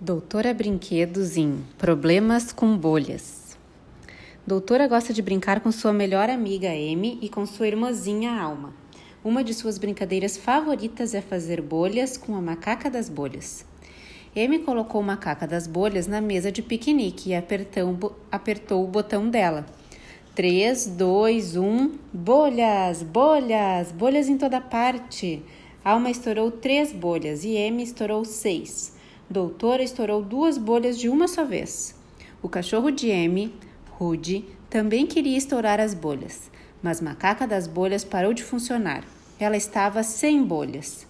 [0.00, 3.56] Doutora Brinquedos em Problemas com Bolhas.
[4.44, 8.74] Doutora gosta de brincar com sua melhor amiga Amy e com sua irmãzinha Alma.
[9.24, 13.64] Uma de suas brincadeiras favoritas é fazer bolhas com a macaca das bolhas.
[14.36, 19.64] Amy colocou a macaca das bolhas na mesa de piquenique e apertou, o botão dela.
[20.34, 21.92] 3, 2, 1.
[22.12, 25.40] Bolhas, bolhas, bolhas em toda parte.
[25.84, 28.92] Alma estourou três bolhas e Amy estourou seis.
[29.28, 31.94] Doutora estourou duas bolhas de uma só vez.
[32.42, 33.54] O cachorro de Amy,
[33.92, 36.50] Rudy, também queria estourar as bolhas,
[36.82, 39.02] mas Macaca das Bolhas parou de funcionar.
[39.38, 41.06] Ela estava sem bolhas.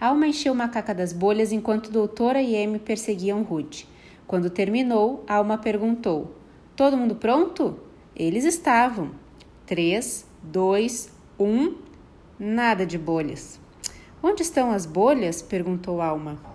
[0.00, 3.88] Alma encheu Macaca das Bolhas enquanto Doutora e Amy perseguiam Rudy.
[4.26, 6.36] Quando terminou, Alma perguntou:
[6.76, 7.78] Todo mundo pronto?
[8.14, 9.10] Eles estavam.
[9.66, 11.74] Três, dois, um.
[12.38, 13.60] Nada de bolhas.
[14.22, 15.42] Onde estão as bolhas?
[15.42, 16.51] perguntou Alma.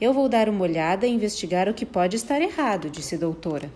[0.00, 3.70] Eu vou dar uma olhada e investigar o que pode estar errado, disse doutora.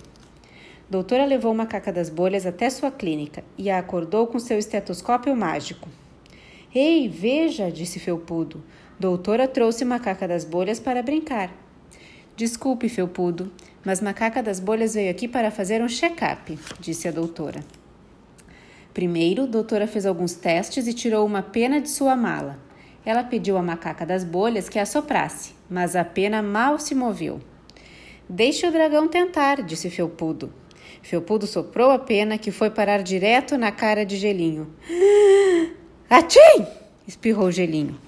[0.91, 5.37] Doutora levou uma caca das bolhas até sua clínica e a acordou com seu estetoscópio
[5.37, 5.89] mágico.
[6.75, 8.63] Ei, veja, disse Felpudo.
[8.99, 11.55] Doutora trouxe Macaca das Bolhas para brincar.
[12.37, 13.53] Desculpe, Felpudo,
[13.85, 17.61] mas Macaca das Bolhas veio aqui para fazer um check-up, disse a doutora.
[18.93, 22.59] Primeiro, doutora fez alguns testes e tirou uma pena de sua mala.
[23.09, 27.41] Ela pediu à macaca das bolhas que a soprasse, mas a pena mal se moveu.
[28.29, 30.53] Deixe o dragão tentar, disse Felpudo.
[31.01, 34.71] Felpudo soprou a pena que foi parar direto na cara de Gelinho.
[36.11, 36.67] Atim!
[37.07, 37.99] espirrou Gelinho.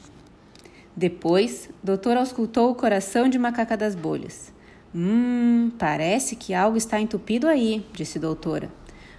[0.94, 4.52] Depois, doutor auscultou o coração de Macaca das Bolhas.
[4.94, 8.70] Hum, parece que algo está entupido aí, disse doutora.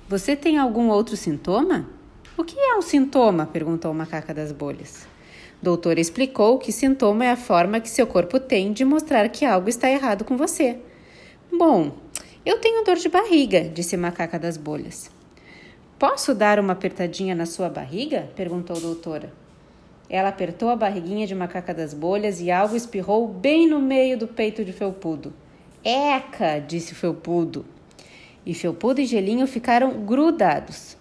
[0.07, 1.89] Você tem algum outro sintoma?
[2.37, 3.47] O que é um sintoma?
[3.47, 5.09] perguntou Macaca das Bolhas.
[5.61, 9.69] Doutora explicou que sintoma é a forma que seu corpo tem de mostrar que algo
[9.69, 10.79] está errado com você.
[11.51, 11.91] Bom,
[12.43, 15.11] eu tenho dor de barriga, disse Macaca das Bolhas.
[15.99, 18.27] Posso dar uma apertadinha na sua barriga?
[18.35, 19.31] perguntou a doutora.
[20.09, 24.27] Ela apertou a barriguinha de Macaca das Bolhas e algo espirrou bem no meio do
[24.27, 25.31] peito de Felpudo.
[25.83, 26.57] Eca!
[26.59, 27.63] disse Felpudo.
[28.43, 30.97] E Felpudo e Gelinho ficaram grudados.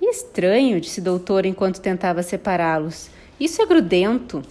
[0.00, 3.10] Estranho, disse doutora enquanto tentava separá-los.
[3.40, 4.42] Isso é grudento.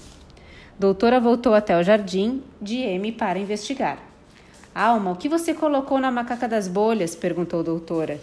[0.80, 4.00] Doutora voltou até o jardim de M para investigar.
[4.74, 7.14] Alma, o que você colocou na macaca das bolhas?
[7.16, 8.20] perguntou doutora.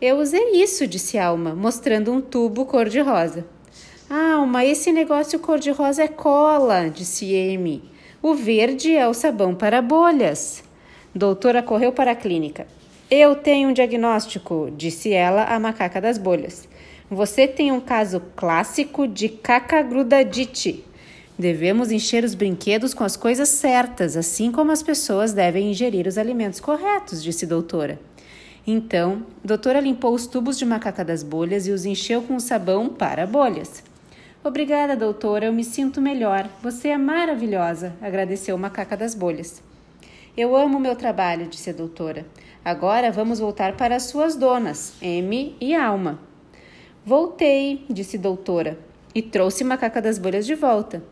[0.00, 3.44] Eu usei isso, disse Alma, mostrando um tubo cor-de-rosa.
[4.08, 7.82] Alma, esse negócio cor-de-rosa é cola, disse M.
[8.22, 10.62] O verde é o sabão para bolhas.
[11.12, 12.64] Doutora correu para a clínica.
[13.10, 16.68] Eu tenho um diagnóstico, disse ela à macaca das bolhas.
[17.10, 20.84] Você tem um caso clássico de cacagrudadite.
[21.36, 26.16] Devemos encher os brinquedos com as coisas certas, assim como as pessoas devem ingerir os
[26.16, 27.98] alimentos corretos, disse doutora.
[28.64, 33.26] Então, doutora limpou os tubos de macaca das bolhas e os encheu com sabão para
[33.26, 33.82] bolhas.
[34.44, 36.48] Obrigada, doutora, eu me sinto melhor.
[36.62, 39.60] Você é maravilhosa, agradeceu macaca das bolhas.
[40.36, 42.24] Eu amo meu trabalho, disse a doutora.
[42.64, 46.29] Agora vamos voltar para as suas donas, M e Alma.
[47.04, 48.78] Voltei, disse doutora,
[49.14, 51.02] e trouxe Macaca das Bolhas de volta.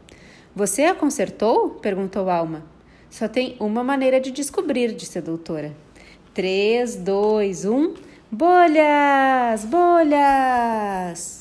[0.54, 1.71] Você a consertou?
[1.71, 2.62] perguntou Alma.
[3.09, 5.75] Só tem uma maneira de descobrir, disse a doutora.
[6.34, 7.94] Três, dois, um.
[8.31, 9.65] Bolhas!
[9.65, 11.38] Bolhas!